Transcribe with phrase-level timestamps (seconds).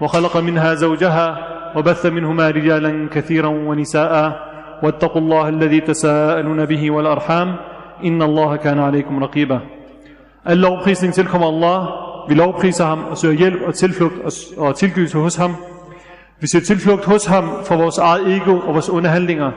[0.00, 1.28] وخلق منها زوجها
[1.76, 4.12] وبث منهما رجالا كثيرا ونساء
[4.82, 7.56] واتقوا الله الذي تساءلون به والأرحام
[8.04, 9.60] إن الله كان عليكم رقيبا
[10.46, 11.88] Al lovprisning tilkommer Allah.
[12.28, 15.56] Vi lovpriser ham og søger hjælp og tilflugt og, og tilgivelse hos ham.
[16.40, 19.50] Vi søger tilflugt hos ham for vores eget ego og vores onde handlinger.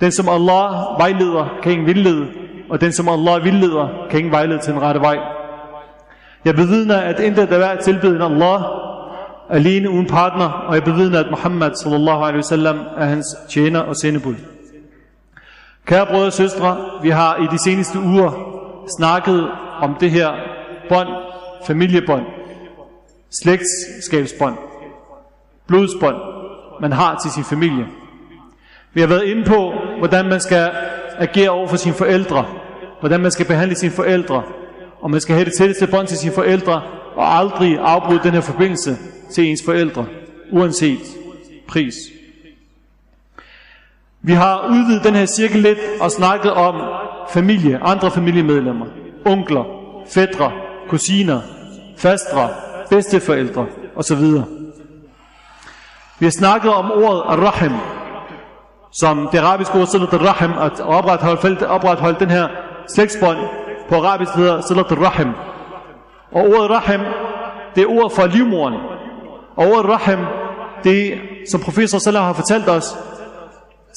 [0.00, 2.26] Den som Allah vejleder, kan ingen vildlede,
[2.70, 5.18] og den som Allah vildleder, kan ingen vejlede til den rette vej.
[6.44, 8.60] Jeg bevidner, at intet er værd tilbede end Allah,
[9.49, 13.95] alene uden partner, og jeg bevidner, at Muhammad sallallahu alaihi wasallam er hans tjener og
[13.95, 14.35] sendebud.
[15.85, 18.31] Kære brødre og søstre, vi har i de seneste uger
[18.97, 19.47] snakket
[19.81, 20.29] om det her
[20.89, 21.07] bånd,
[21.65, 22.25] familiebånd,
[23.41, 24.55] slægtskabsbånd,
[25.67, 26.15] blodsbånd,
[26.81, 27.85] man har til sin familie.
[28.93, 30.71] Vi har været inde på, hvordan man skal
[31.17, 32.45] agere over for sine forældre,
[32.99, 34.43] hvordan man skal behandle sine forældre,
[35.01, 36.81] og man skal have det tætteste bånd til sine forældre,
[37.15, 38.97] og aldrig afbryde den her forbindelse
[39.31, 40.05] til ens forældre,
[40.51, 40.99] uanset
[41.67, 41.95] pris.
[44.21, 46.75] Vi har udvidet den her cirkel lidt og snakket om
[47.29, 48.85] familie, andre familiemedlemmer,
[49.25, 49.63] onkler,
[50.09, 50.51] fædre,
[50.89, 51.41] kusiner,
[51.97, 52.49] fastre,
[52.89, 54.23] bedsteforældre osv.
[56.19, 57.73] Vi har snakket om ordet ar-rahim,
[58.91, 62.47] som det arabiske ord salat rahim, at opretholde, opretholde den her
[62.95, 63.37] slægtsbånd
[63.89, 65.27] på arabisk hedder salat rahim.
[66.31, 67.01] Og ordet rahim,
[67.75, 68.73] det er ordet for livmoren
[69.59, 70.19] over rahim,
[70.83, 71.21] det
[71.51, 72.95] som professor Salah har fortalt os,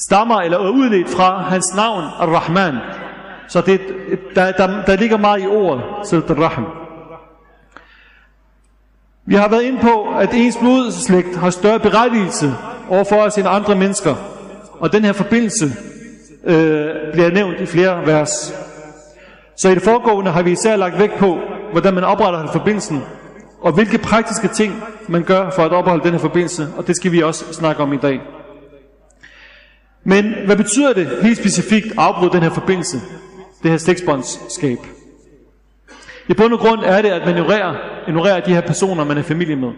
[0.07, 2.75] stammer eller er udledt fra hans navn, Ar-Rahman.
[3.47, 3.81] Så det,
[4.35, 6.65] der, der, der ligger meget i ordet, salat rahim
[9.25, 12.53] Vi har været inde på, at ens blodslægt har større berettigelse
[12.89, 14.15] overfor os end andre mennesker.
[14.79, 15.65] Og den her forbindelse
[16.45, 18.53] øh, bliver nævnt i flere vers.
[19.57, 21.37] Så i det foregående har vi især lagt vægt på,
[21.71, 23.03] hvordan man opretter forbindelsen,
[23.63, 27.11] og hvilke praktiske ting man gør for at opretholde den her forbindelse, og det skal
[27.11, 28.21] vi også snakke om i dag.
[30.03, 32.97] Men hvad betyder det helt specifikt at afbryde den her forbindelse,
[33.63, 34.77] det her slægtsbåndsskab?
[36.27, 37.75] I bund og grund er det, at man ignorerer,
[38.07, 39.71] ignorerer de her personer, man er familie med.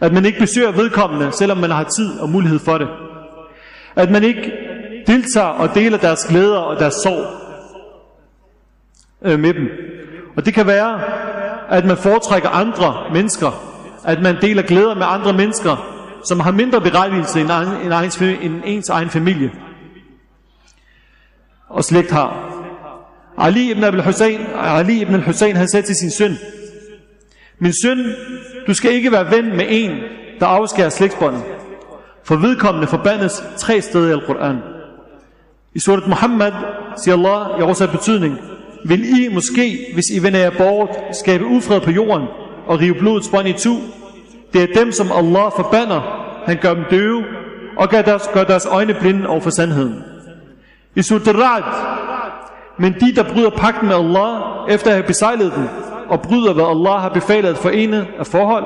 [0.00, 2.88] At man ikke besøger vedkommende, selvom man har tid og mulighed for det.
[3.96, 4.52] At man ikke
[5.06, 7.26] deltager og deler deres glæder og deres sorg
[9.22, 9.68] øh, med dem.
[10.36, 11.00] Og det kan være,
[11.70, 13.72] at man foretrækker andre mennesker.
[14.04, 15.92] At man deler glæder med andre mennesker,
[16.24, 19.50] som har mindre berettigelse end, egen, end, ens, end ens egen familie.
[21.68, 22.52] Og slægt har.
[23.38, 26.36] Ali ibn al-Hussein, Ali ibn al-Hussein, han sagde til sin søn,
[27.58, 28.14] Min søn,
[28.66, 29.90] du skal ikke være ven med en,
[30.40, 31.42] der afskærer slægtsbåndet.
[32.24, 34.56] For vedkommende forbandes tre steder i Al-Quran.
[35.74, 36.52] I surat Muhammad
[36.96, 38.38] siger Allah i oversat betydning,
[38.88, 42.26] vil I måske, hvis I vender jer bort, skabe ufred på jorden
[42.66, 43.76] og rive blodets bånd i tu?
[44.52, 46.00] Det er dem, som Allah forbander.
[46.46, 47.24] Han gør dem døve
[47.76, 50.02] og gør deres, gør deres øjne blinde over for sandheden.
[50.94, 51.64] I surat
[52.78, 55.68] men de, der bryder pakten med Allah, efter at have besejlet den,
[56.08, 58.64] og bryder, hvad Allah har befalet at forene af forhold,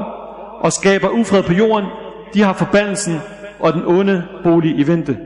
[0.60, 1.86] og skaber ufred på jorden,
[2.34, 3.20] de har forbandelsen
[3.60, 5.16] og den onde bolig i vente.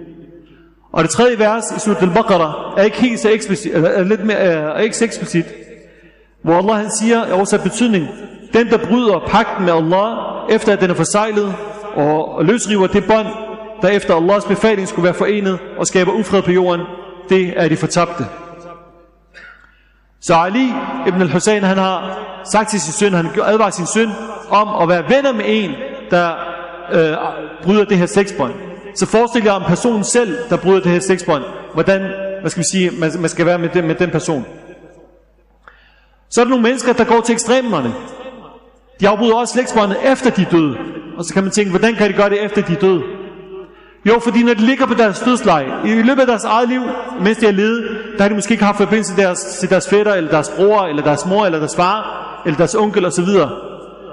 [0.94, 4.25] Og det tredje vers i Surat al-Baqarah er ikke helt så eksplicit, eller er lidt
[4.25, 5.44] mere, øh, er ikke så eksplicit,
[6.43, 8.09] hvor Allah han siger, er oversat betydning,
[8.53, 10.16] den der bryder pakten med Allah,
[10.50, 11.55] efter at den er forsejlet,
[11.94, 13.27] og løsriver det bånd,
[13.82, 16.81] der efter Allahs befaling skulle være forenet, og skaber ufred på jorden,
[17.28, 18.26] det er de fortabte.
[20.21, 20.72] Så Ali
[21.09, 22.19] ibn al-Hussein, han har
[22.53, 24.11] sagt til sin søn, han advarer sin søn
[24.50, 25.71] om at være venner med en,
[26.11, 26.34] der
[26.93, 27.16] øh,
[27.62, 28.74] bryder det her sexbånd.
[28.94, 31.43] Så forestil jer om personen selv, der bryder det her sexbånd.
[31.75, 32.00] Hvordan,
[32.41, 34.46] hvad skal vi sige, man, man skal være med den, med den person.
[36.31, 37.94] Så er der nogle mennesker, der går til ekstremerne.
[39.00, 40.76] De afbryder også slægtsbåndet efter de er døde.
[41.19, 43.02] Og så kan man tænke, hvordan kan de gøre det efter de er døde?
[44.05, 46.82] Jo, fordi når de ligger på deres dødsleje, i løbet af deres eget liv,
[47.20, 47.85] mens de er ledet,
[48.17, 50.82] der har de måske ikke haft forbindelse til deres, til deres fætter, eller deres bror,
[50.82, 53.29] eller deres mor, eller deres far, eller deres onkel osv.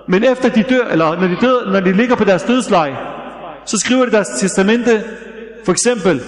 [0.08, 2.98] Men efter de dør, eller når de, dør, når de ligger på deres dødsleje,
[3.66, 5.04] så skriver de deres testamente,
[5.66, 6.22] for eksempel,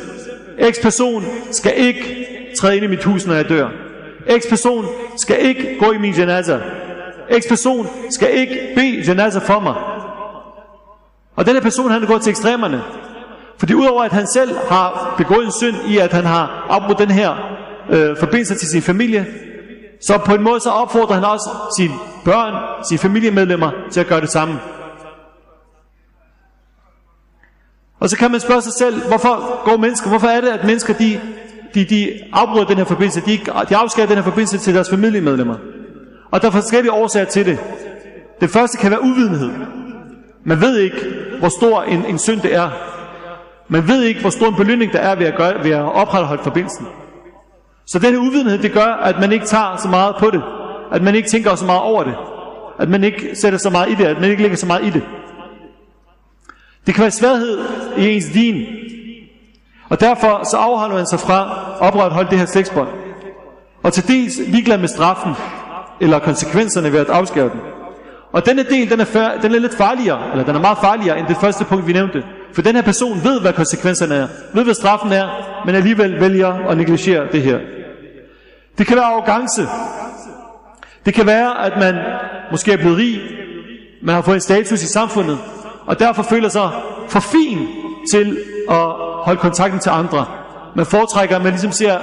[0.71, 2.27] X-person skal ikke
[2.59, 3.69] træde ind i mit hus, når jeg dør.
[4.39, 4.85] X-person
[5.17, 6.59] skal ikke gå i min janaza.
[7.39, 9.75] X-person skal ikke bede janaza for mig.
[11.35, 12.83] Og den her person, han er gået til ekstremerne.
[13.57, 17.11] Fordi udover at han selv har begået en synd i, at han har opmodt den
[17.11, 17.35] her
[17.89, 19.25] øh, forbindelse til sin familie,
[20.01, 21.93] så på en måde så opfordrer han også sine
[22.25, 22.53] børn,
[22.89, 24.59] sine familiemedlemmer til at gøre det samme.
[28.03, 30.93] Og så kan man spørge sig selv, hvorfor går mennesker, hvorfor er det, at mennesker
[30.93, 31.19] de,
[31.73, 33.39] de, de afbryder den her forbindelse, de,
[33.69, 35.55] de afskærer den her forbindelse til deres familiemedlemmer.
[36.31, 37.59] Og der er forskellige årsager til det.
[38.41, 39.49] Det første kan være uvidenhed.
[40.43, 40.97] Man ved ikke,
[41.39, 42.69] hvor stor en, en synd det er.
[43.67, 46.43] Man ved ikke, hvor stor en belønning der er ved at, gøre, ved at opretholde
[46.43, 46.87] forbindelsen.
[47.87, 50.41] Så den her uvidenhed, det gør, at man ikke tager så meget på det.
[50.91, 52.15] At man ikke tænker så meget over det.
[52.79, 54.05] At man ikke sætter så meget i det.
[54.05, 55.03] At man ikke lægger så meget i det.
[56.85, 57.59] Det kan være sværhed
[57.97, 58.65] i ens din.
[59.89, 61.41] Og derfor så afholder man sig fra
[61.81, 62.89] at opretholde det her slægtsbånd.
[63.83, 65.33] Og til dels ligeglad med straffen,
[66.01, 67.59] eller konsekvenserne ved at afskære den.
[68.31, 71.19] Og denne del, den er, fær- den er lidt farligere, eller den er meget farligere
[71.19, 72.23] end det første punkt, vi nævnte.
[72.53, 75.27] For den her person ved, hvad konsekvenserne er, ved, hvad straffen er,
[75.65, 77.59] men alligevel vælger at negligere det her.
[78.77, 79.67] Det kan være arrogance.
[81.05, 81.95] Det kan være, at man
[82.51, 83.21] måske er blevet rig,
[84.01, 85.37] man har fået en status i samfundet,
[85.85, 86.69] og derfor føler sig
[87.09, 87.67] for fin
[88.13, 88.39] til
[88.69, 88.85] at
[89.25, 90.25] holde kontakten til andre.
[90.75, 91.97] Man foretrækker, at man ligesom ser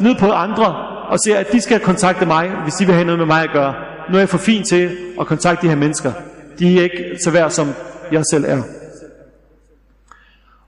[0.00, 0.76] ned på andre,
[1.08, 3.50] og ser, at de skal kontakte mig, hvis de vil have noget med mig at
[3.52, 3.74] gøre.
[4.10, 6.12] Nu er jeg for fin til at kontakte de her mennesker.
[6.58, 7.68] De er ikke så værd, som
[8.12, 8.62] jeg selv er.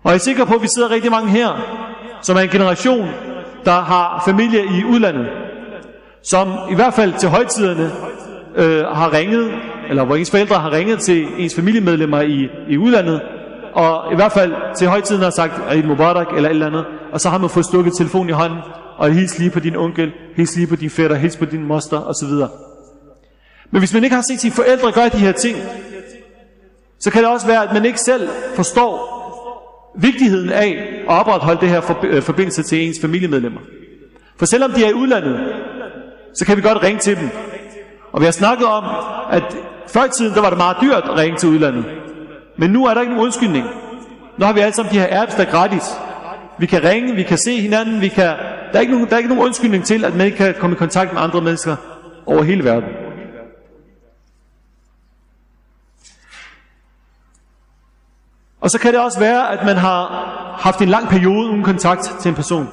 [0.02, 1.48] Og jeg er sikker på, at vi sidder rigtig mange her,
[2.22, 3.08] som er en generation,
[3.64, 5.26] der har familie i udlandet,
[6.22, 7.92] som i hvert fald til højtiderne
[8.56, 9.50] øh, har ringet,
[9.88, 13.20] eller hvor ens forældre har ringet til ens familiemedlemmer i, i udlandet,
[13.72, 17.20] og i hvert fald til højtiden har sagt Eid Mubarak eller et eller andet, og
[17.20, 18.58] så har man fået stukket telefon i hånden,
[18.96, 21.98] og hils lige på din onkel, hils lige på din fætter, hils på din moster
[21.98, 22.32] osv.
[23.70, 25.56] Men hvis man ikke har set sine forældre gøre de her ting,
[27.00, 29.18] så kan det også være, at man ikke selv forstår
[29.98, 33.60] vigtigheden af at opretholde det her øh, forbindelse til ens familiemedlemmer.
[34.38, 35.40] For selvom de er i udlandet,
[36.34, 37.30] så kan vi godt ringe til dem.
[38.12, 38.84] Og vi har snakket om,
[39.30, 39.56] at
[39.88, 41.84] før i tiden, der var det meget dyrt at ringe til udlandet.
[42.56, 43.66] Men nu er der ikke nogen undskyldning.
[44.38, 45.82] Nu har vi alle sammen de her apps, der er gratis.
[46.58, 48.36] Vi kan ringe, vi kan se hinanden, vi kan...
[48.72, 50.76] Der, er ikke nogen, der er ikke nogen undskyldning til, at man ikke kan komme
[50.76, 51.76] i kontakt med andre mennesker
[52.26, 52.88] over hele verden.
[58.60, 60.06] Og så kan det også være, at man har
[60.58, 62.68] haft en lang periode uden kontakt til en person.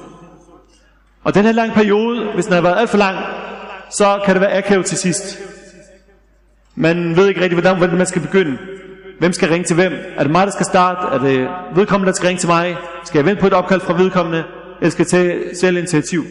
[1.24, 3.18] Og den her lange periode, hvis den har været alt for lang,
[3.90, 5.38] så kan det være akavet til sidst.
[6.76, 8.58] Man ved ikke rigtig, hvordan, hvordan man skal begynde.
[9.18, 9.92] Hvem skal ringe til hvem?
[10.16, 11.14] Er det mig, der skal starte?
[11.14, 12.76] Er det vedkommende, der skal ringe til mig?
[13.04, 14.44] Skal jeg vente på et opkald fra vedkommende?
[14.80, 16.24] Eller skal jeg tage selv initiativ?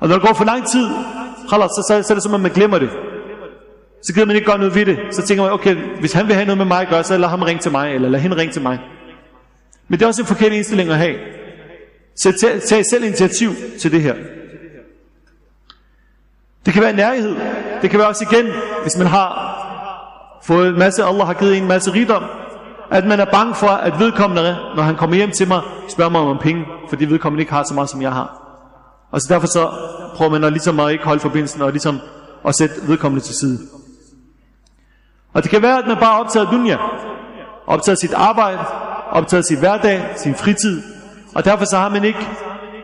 [0.00, 0.86] Og når det går for lang tid,
[1.48, 2.90] så, så, så er det som om, man glemmer det.
[4.02, 4.98] Så gider man ikke gøre noget ved det.
[5.10, 7.28] Så tænker man, okay, hvis han vil have noget med mig at gøre, så lad
[7.28, 8.78] ham ringe til mig, eller lad hende ringe til mig.
[9.88, 11.16] Men det er også en forkert indstilling at have.
[12.16, 13.50] Så tag, tag selv initiativ
[13.80, 14.14] til det her.
[16.66, 17.36] Det kan være nærhed.
[17.82, 18.46] Det kan være også igen,
[18.82, 19.58] hvis man har
[20.42, 22.22] fået en masse, Allah har givet en masse rigdom,
[22.90, 26.20] at man er bange for, at vedkommende, når han kommer hjem til mig, spørger mig
[26.20, 28.38] om penge, fordi vedkommende ikke har så meget, som jeg har.
[29.10, 29.70] Og så derfor så
[30.16, 32.00] prøver man at, ligesom at ikke holde forbindelsen, og ligesom
[32.46, 33.58] at sætte vedkommende til side.
[35.34, 36.76] Og det kan være, at man bare optager dunja,
[37.66, 38.58] optager sit arbejde,
[39.10, 40.82] optager sit hverdag, sin fritid,
[41.34, 42.28] og derfor så har man ikke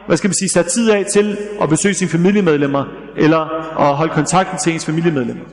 [0.08, 2.84] hvad skal man sige, sat tid af til at besøge sine familiemedlemmer,
[3.16, 3.40] eller
[3.80, 5.44] at holde kontakten til ens familiemedlemmer.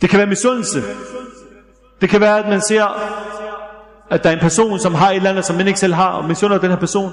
[0.00, 0.82] Det kan være misundelse.
[2.00, 2.84] Det kan være, at man ser,
[4.10, 6.10] at der er en person, som har et eller andet, som man ikke selv har,
[6.10, 7.10] og misunder den her person,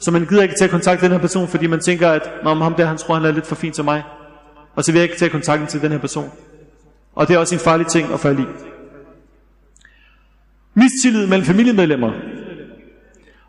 [0.00, 2.54] så man gider ikke tage kontakt til den her person, fordi man tænker, at Nå,
[2.54, 4.02] ham der, han tror, han er lidt for fin til mig.
[4.74, 6.30] Og så vil jeg ikke tage kontakten til den her person.
[7.14, 8.46] Og det er også en farlig ting at falde i.
[10.74, 12.12] Mistillid mellem familiemedlemmer.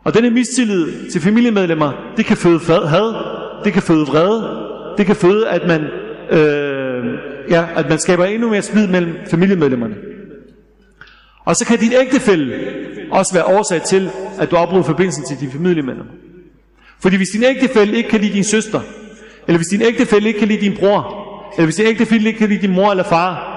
[0.04, 3.14] Og denne mistillid til familiemedlemmer, det kan føde had,
[3.64, 4.66] det kan føde vrede,
[4.98, 5.82] det kan føde, at man,
[6.30, 6.75] øh,
[7.50, 9.94] ja, at man skaber endnu mere splid mellem familiemedlemmerne.
[11.44, 12.54] Og så kan din ægtefælle
[13.10, 16.12] også være årsag til, at du afbryder forbindelsen til dine familiemedlemmer.
[17.02, 18.80] Fordi hvis din ægtefælle ikke kan lide din søster,
[19.46, 22.48] eller hvis din ægtefælle ikke kan lide din bror, eller hvis din ægtefælle ikke kan
[22.48, 23.52] lide din mor eller far,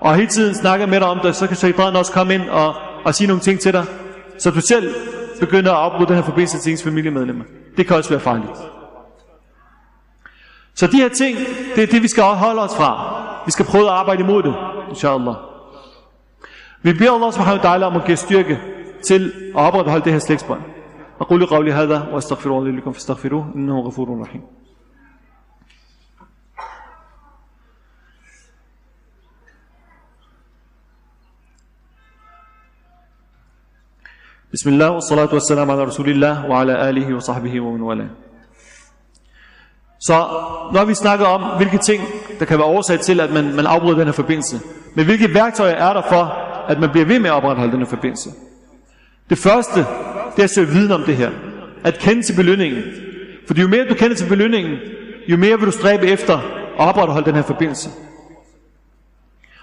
[0.00, 2.74] og hele tiden snakker med dig om det, så kan shaitan også komme ind og,
[3.04, 3.84] og sige nogle ting til dig,
[4.38, 4.94] så du selv
[5.40, 7.44] begynder at afbryde den her forbindelse til ens familiemedlemmer.
[7.76, 8.58] Det kan også være farligt.
[10.74, 11.38] Så de her ting,
[11.76, 13.17] det er det, vi skal holde os fra.
[13.48, 14.54] Vi skal prøve at arbejde imod det,
[14.88, 15.34] inshallah.
[16.82, 18.58] Vi beder Allah subhanahu wa ta'ala om at give styrke
[19.06, 20.60] til at opretholde det her slægtsbånd.
[21.20, 24.42] أقول قولي هذا وأستغفر الله لكم فاستغفروه إنه غفور رحيم
[34.52, 38.27] بسم الله والصلاة والسلام على رسول الله وعلى آله وصحبه ومن والاه
[40.00, 40.26] Så
[40.72, 42.02] når vi snakker om, hvilke ting,
[42.38, 44.60] der kan være årsag til, at man, man afbryder den her forbindelse,
[44.94, 46.38] men hvilke værktøjer er der for,
[46.68, 48.30] at man bliver ved med at opretholde den her forbindelse?
[49.30, 49.78] Det første,
[50.36, 51.30] det er at søge viden om det her.
[51.84, 52.82] At kende til belønningen.
[53.46, 54.76] For jo mere du kender til belønningen,
[55.28, 57.90] jo mere vil du stræbe efter at opretholde den her forbindelse.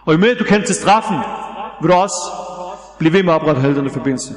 [0.06, 1.18] Og jo mere du kender til straffen,
[1.82, 2.32] vil du også
[3.00, 4.34] blive ved med at opretholde den her forbindelse.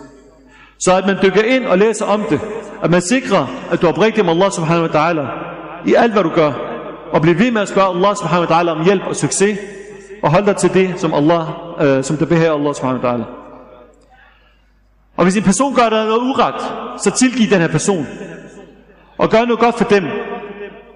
[0.81, 2.41] Så at man dykker ind og læser om det,
[2.83, 5.48] at man sikrer, at du er oprigtig med Allah subhanahu wa ta'ala
[5.87, 6.53] i alt hvad du gør,
[7.13, 9.59] og bliv ved med at spørge Allah subhanahu wa ta'ala om hjælp og succes,
[10.23, 11.49] og hold dig til det, som, Allah,
[11.81, 13.25] øh, som det behager Allah subhanahu wa ta'ala.
[15.17, 16.55] Og hvis en person gør dig noget uret,
[17.03, 18.07] så tilgiv den her person.
[19.19, 20.05] Og gør noget godt for dem.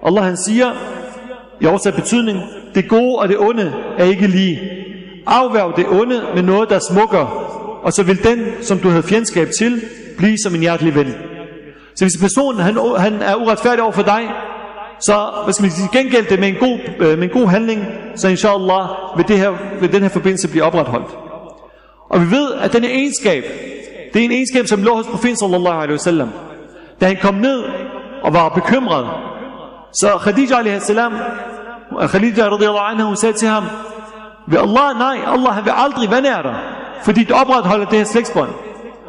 [0.05, 0.71] Allah han siger,
[1.61, 2.39] i oversat betydning,
[2.75, 4.59] det gode og det onde er ikke lige.
[5.25, 7.25] Afværg det onde med noget, der smukker,
[7.83, 9.81] og så vil den, som du havde fjendskab til,
[10.17, 11.13] blive som en hjertelig ven.
[11.95, 14.29] Så hvis en person han, han er uretfærdig over for dig,
[15.07, 17.85] så hvad skal man sige, gengæld det med en, god, øh, med en god handling,
[18.15, 21.17] så inshallah vil, det her, vil den her forbindelse blive opretholdt.
[22.09, 23.43] Og vi ved, at denne egenskab,
[24.13, 26.29] det er en egenskab, som lå hos profeten sallallahu alaihi wasallam.
[27.01, 27.63] Da han kom ned
[28.23, 29.07] og var bekymret,
[29.93, 31.13] så Khadija alaihi salam,
[32.07, 33.63] Khadija radiyallahu anha, hun sagde til ham,
[34.47, 36.55] ved Allah, nej, Allah han vil aldrig vandære dig,
[37.03, 38.49] fordi du opretholder det her slægtsbånd.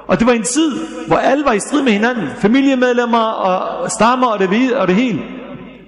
[0.08, 0.72] Og det var en tid,
[1.06, 2.28] hvor alle var i strid med hinanden.
[2.38, 5.20] Familiemedlemmer og stammer og det, og det hele.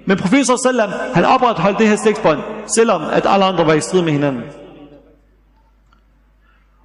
[0.07, 2.39] Men profeten sallam, han opretholdt det her slægtsbånd,
[2.77, 4.43] selvom at alle andre var i strid med hinanden.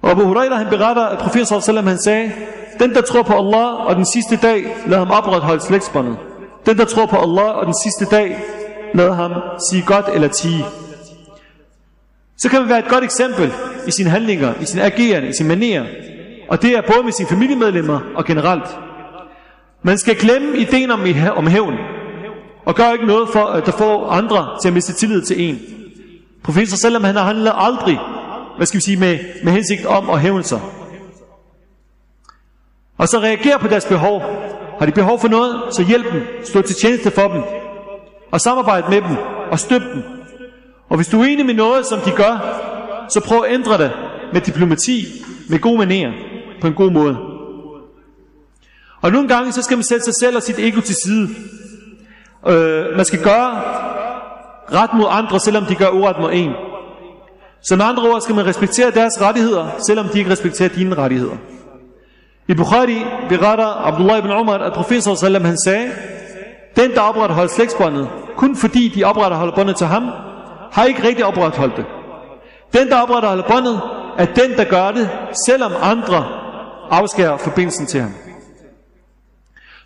[0.01, 2.31] Og Abu Huraira han beretter, at profeten sallam han sagde,
[2.79, 6.17] den der tror på Allah og den sidste dag, lad ham opretholde slægtsbåndet.
[6.65, 8.43] Den der tror på Allah og den sidste dag,
[8.93, 9.31] lad ham
[9.69, 10.65] sige godt eller tige.
[12.37, 13.53] Så kan man være et godt eksempel
[13.87, 15.85] i sine handlinger, i sin agerende, i sin manier.
[16.49, 18.77] Og det er både med sine familiemedlemmer og generelt.
[19.83, 21.01] Man skal glemme ideen om,
[21.35, 21.92] om hævn.
[22.65, 25.59] Og gør ikke noget for, at der får andre til at miste tillid til en.
[26.43, 27.99] Professor selvom han har handlet aldrig,
[28.57, 30.61] hvad skal vi sige, med, med hensigt om at hævne sig.
[32.97, 34.21] Og så reagerer på deres behov.
[34.79, 36.21] Har de behov for noget, så hjælp dem.
[36.43, 37.43] Stå til tjeneste for dem.
[38.31, 39.17] Og samarbejde med dem.
[39.51, 40.03] Og støtte dem.
[40.89, 42.59] Og hvis du er enig med noget, som de gør,
[43.09, 43.91] så prøv at ændre det
[44.33, 46.11] med diplomati, med gode manerer,
[46.61, 47.17] på en god måde.
[49.01, 51.29] Og nogle gange, så skal man sætte sig selv og sit ego til side.
[52.47, 53.61] Øh, man skal gøre
[54.71, 56.51] ret mod andre, selvom de gør uret mod en.
[57.61, 61.35] Så med andre ord skal man respektere deres rettigheder, selvom de ikke respekterer dine rettigheder.
[62.47, 65.91] I Bukhari beretter Abdullah ibn Umar, at profeten sallam han sagde,
[66.75, 70.09] den der opretholder slægtsbåndet, kun fordi de opretholder båndet til ham,
[70.71, 71.85] har ikke rigtig opretholdt det.
[72.73, 73.81] Den der opretholder båndet,
[74.17, 75.09] er den der gør det,
[75.47, 76.25] selvom andre
[76.91, 78.13] afskærer forbindelsen til ham.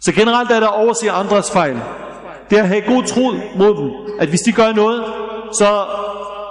[0.01, 1.81] Så generelt er der at overse andres fejl.
[2.49, 5.03] Det er at have god tro mod dem, at hvis de gør noget,
[5.53, 5.85] så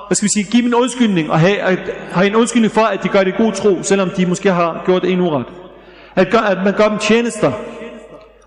[0.06, 1.78] hvad skal vi sige, give dem en undskyldning, og have, at,
[2.12, 4.82] have en undskyldning for, at de gør det i god tro, selvom de måske har
[4.86, 5.46] gjort en uret.
[6.16, 7.52] At, gør, at man gør dem tjenester,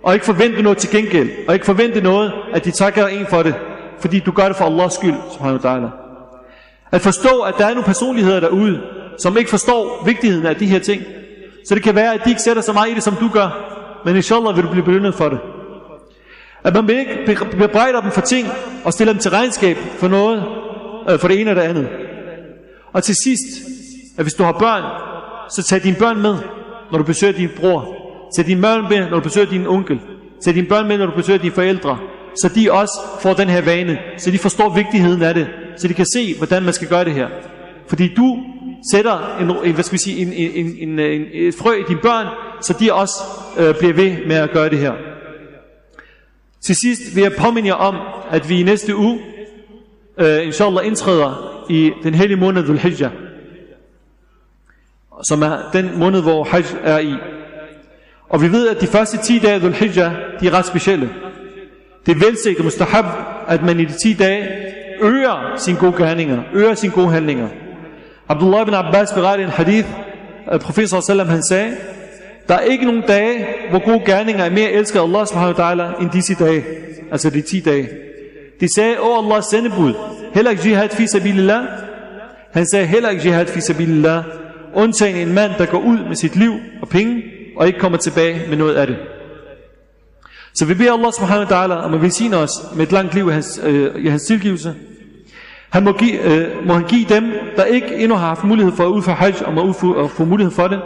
[0.03, 3.43] og ikke forvente noget til gengæld, og ikke forvente noget, at de takker en for
[3.43, 3.55] det,
[3.99, 5.89] fordi du gør det for Allahs skyld, subhanahu wa ta'ala.
[6.91, 8.81] At forstå, at der er nogle personligheder derude,
[9.17, 11.01] som ikke forstår vigtigheden af de her ting.
[11.67, 13.49] Så det kan være, at de ikke sætter så meget i det, som du gør,
[14.05, 15.39] men inshallah vil du blive belønnet for det.
[16.63, 18.47] At man ikke bebrejder dem for ting,
[18.83, 20.43] og stiller dem til regnskab for noget,
[21.09, 21.87] øh, for det ene eller det andet.
[22.93, 23.67] Og til sidst,
[24.17, 24.83] at hvis du har børn,
[25.49, 26.35] så tag dine børn med,
[26.91, 27.95] når du besøger din bror.
[28.35, 29.99] Tag dine børn med, når du besøger din onkel.
[30.43, 31.97] Tag dine børn med, når du besøger dine forældre.
[32.41, 35.47] Så de også får den her vane, så de forstår vigtigheden af det,
[35.77, 37.27] så de kan se, hvordan man skal gøre det her.
[37.87, 38.37] Fordi du
[38.91, 41.99] sætter en, en, hvad skal vi sige, en, en, en, en, et frø i dine
[41.99, 42.27] børn,
[42.61, 43.13] så de også
[43.59, 44.93] øh, bliver ved med at gøre det her.
[46.61, 47.95] Til sidst vil jeg påminde jer om,
[48.31, 49.19] at vi i næste uge,
[50.17, 53.11] øh, inshallah, indtræder i den hellige måned Dhul Hijjah,
[55.29, 57.13] som er den måned, hvor Hajj er i.
[58.29, 60.11] Og vi ved, at de første 10 dage af Dhul Hijjah,
[60.41, 61.09] de er ret specielle.
[62.05, 63.05] Det er velset og mustahab,
[63.47, 64.47] at man i de 10 dage
[65.01, 67.47] øger sine gode gerninger, øger sine gode handlinger.
[68.29, 69.87] Abdullah ibn Abbas berettede en hadith,
[70.47, 71.77] at profeten sallam han sagde,
[72.49, 75.71] der er ikke nogen dage, hvor gode gerninger er mere elsket af Allah subhanahu wa
[75.71, 76.63] ta'ala, end disse dage,
[77.11, 77.89] altså de 10 dage.
[78.59, 79.93] De sagde, åh Allahs sendebud,
[80.33, 81.63] heller ikke jihad fi sabilillah.
[82.51, 84.23] Han sagde, heller ikke jihad fi sabilillah,
[84.75, 87.23] undtagen en mand, der går ud med sit liv og penge,
[87.57, 88.97] og ikke kommer tilbage med noget af det.
[90.55, 93.29] Så vi beder Allah subhanahu wa ta'ala om at velsigne os med et langt liv
[93.29, 94.75] i hans, øh, i hans tilgivelse.
[95.69, 97.23] Han må, give, øh, må han give dem,
[97.55, 100.51] der ikke endnu har haft mulighed for at udføre hajj, om udføre, at få mulighed
[100.51, 100.79] for det.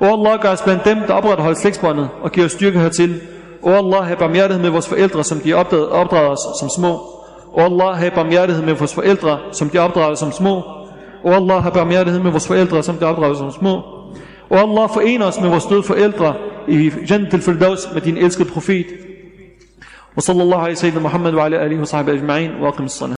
[0.00, 3.20] O Allah, gør os blandt dem, der opretholder slægtsbåndet og giver os styrke hertil.
[3.62, 6.92] O Allah, have barmhjertighed med vores forældre, som de opdrager, opdrager os som små.
[7.52, 10.62] O Allah, have barmhjertighed med vores forældre, som de opdrager som små.
[11.24, 13.74] O Allah, have barmhjertighed med vores forældre, som de opdrager som små.
[14.50, 16.34] O Allah, forener os med vores døde forældre
[16.68, 18.86] i Jannat al-Firdaus med din elskede profet.
[20.16, 23.08] وصلى الله على سيدنا محمد وعلى آله وصحبه أجمعين وأقم الصلاة